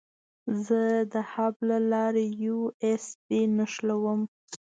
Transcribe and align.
زه 0.65 0.81
د 1.13 1.15
هب 1.31 1.55
له 1.69 1.77
لارې 1.91 2.25
یو 2.45 2.59
ایس 2.83 3.05
بي 3.25 3.41
نښلوم. 3.57 4.21